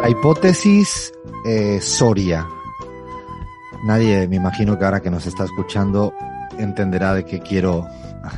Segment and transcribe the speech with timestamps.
[0.00, 1.12] La hipótesis
[1.44, 2.46] eh, Soria.
[3.84, 6.14] Nadie, me imagino que ahora que nos está escuchando,
[6.56, 7.84] entenderá de qué quiero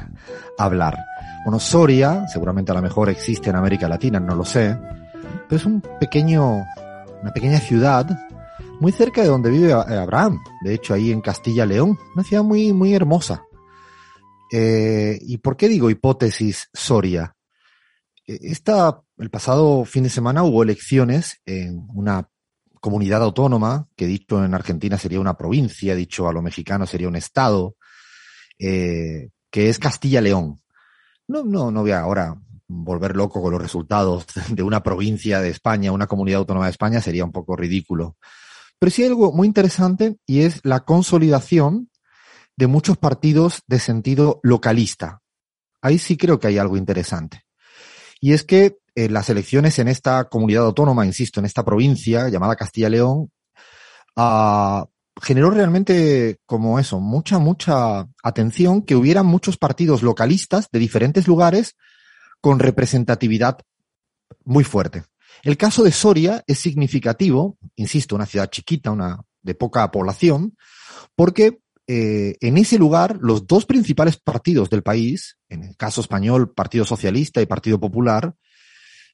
[0.59, 0.97] hablar.
[1.45, 4.75] Bueno, Soria, seguramente a lo mejor existe en América Latina, no lo sé,
[5.49, 6.65] pero es un pequeño,
[7.21, 8.07] una pequeña ciudad
[8.81, 12.73] muy cerca de donde vive Abraham, de hecho ahí en Castilla León, una ciudad muy,
[12.73, 13.45] muy hermosa.
[14.51, 17.37] Eh, ¿Y por qué digo hipótesis Soria?
[18.31, 18.55] Eh,
[19.19, 22.29] el pasado fin de semana hubo elecciones en una
[22.81, 27.17] comunidad autónoma, que dicho en Argentina sería una provincia, dicho a lo mexicano sería un
[27.17, 27.77] estado,
[28.59, 30.63] eh, que es Castilla-León.
[31.27, 35.51] No, no, no voy a ahora volver loco con los resultados de una provincia de
[35.51, 38.17] España, una comunidad autónoma de España, sería un poco ridículo.
[38.79, 41.91] Pero sí hay algo muy interesante y es la consolidación
[42.57, 45.21] de muchos partidos de sentido localista.
[45.83, 47.45] Ahí sí creo que hay algo interesante.
[48.21, 52.57] Y es que eh, las elecciones en esta comunidad autónoma, insisto, en esta provincia llamada
[52.57, 53.31] Castilla-León,
[54.17, 54.85] uh,
[55.23, 61.77] generó realmente como eso, mucha, mucha atención que hubiera muchos partidos localistas de diferentes lugares
[62.41, 63.59] con representatividad
[64.45, 65.05] muy fuerte.
[65.43, 70.57] El caso de Soria es significativo, insisto, una ciudad chiquita, una de poca población,
[71.15, 71.61] porque
[71.93, 76.85] eh, en ese lugar los dos principales partidos del país, en el caso español, Partido
[76.85, 78.33] Socialista y Partido Popular,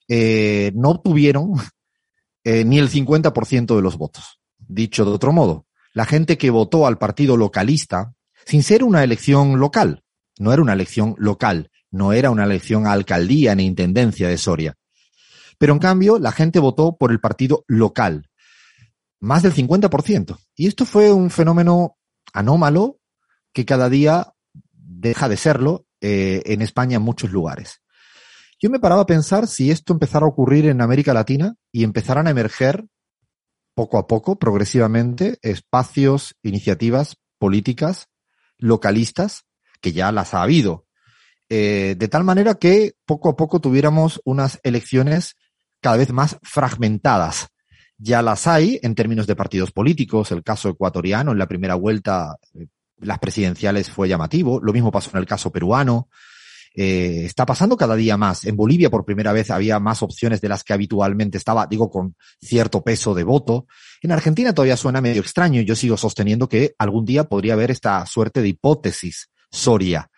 [0.08, 1.54] eh, no obtuvieron
[2.44, 4.41] eh, ni el 50% de los votos.
[4.58, 8.12] Dicho de otro modo, la gente que votó al partido localista,
[8.44, 10.02] sin ser una elección local,
[10.38, 14.74] no era una elección local, no era una elección a alcaldía ni intendencia de Soria.
[15.56, 18.28] Pero en cambio, la gente votó por el partido local,
[19.19, 20.37] más del 50%.
[20.56, 21.97] Y esto fue un fenómeno
[22.36, 23.00] anómalo
[23.52, 24.34] que cada día
[24.72, 27.80] deja de serlo eh, en España en muchos lugares.
[28.60, 32.26] Yo me paraba a pensar si esto empezara a ocurrir en América Latina y empezaran
[32.26, 32.86] a emerger
[33.75, 38.08] poco a poco, progresivamente, espacios, iniciativas políticas
[38.58, 39.44] localistas,
[39.80, 40.86] que ya las ha habido,
[41.48, 45.36] eh, de tal manera que poco a poco tuviéramos unas elecciones
[45.80, 47.48] cada vez más fragmentadas.
[47.98, 52.36] Ya las hay en términos de partidos políticos, el caso ecuatoriano en la primera vuelta,
[52.54, 52.66] eh,
[52.98, 56.08] las presidenciales fue llamativo, lo mismo pasó en el caso peruano,
[56.78, 58.44] eh, está pasando cada día más.
[58.44, 62.16] En Bolivia por primera vez había más opciones de las que habitualmente estaba, digo, con
[62.38, 63.66] cierto peso de voto.
[64.02, 68.04] En Argentina todavía suena medio extraño yo sigo sosteniendo que algún día podría haber esta
[68.04, 70.10] suerte de hipótesis Soria,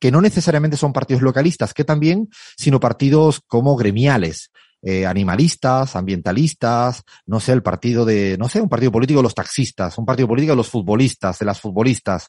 [0.00, 4.50] que no necesariamente son partidos localistas, que también, sino partidos como gremiales.
[4.88, 9.34] Eh, animalistas, ambientalistas, no sé, el partido de, no sé, un partido político de los
[9.34, 12.28] taxistas, un partido político de los futbolistas, de las futbolistas,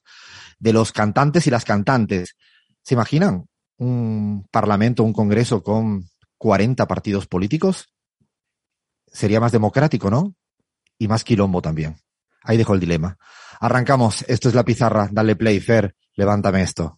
[0.58, 2.36] de los cantantes y las cantantes.
[2.82, 3.46] ¿Se imaginan?
[3.78, 7.94] un parlamento, un congreso con 40 partidos políticos,
[9.08, 10.36] sería más democrático, ¿no?
[10.98, 11.98] Y más quilombo también.
[12.44, 13.18] Ahí dejo el dilema.
[13.60, 14.24] Arrancamos.
[14.28, 15.10] Esto es la pizarra.
[15.12, 15.96] Dale play, Fer.
[16.16, 16.98] Levántame esto.